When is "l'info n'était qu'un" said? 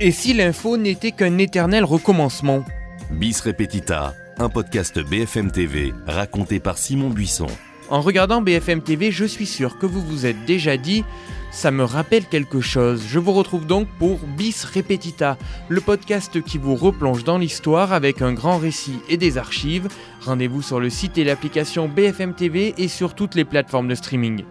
0.34-1.38